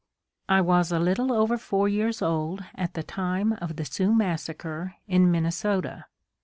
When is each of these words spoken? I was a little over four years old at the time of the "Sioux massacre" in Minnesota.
I 0.49 0.61
was 0.61 0.91
a 0.91 0.97
little 0.97 1.31
over 1.31 1.59
four 1.59 1.87
years 1.87 2.23
old 2.23 2.63
at 2.73 2.95
the 2.95 3.03
time 3.03 3.53
of 3.61 3.75
the 3.75 3.85
"Sioux 3.85 4.15
massacre" 4.15 4.95
in 5.07 5.29
Minnesota. 5.29 6.07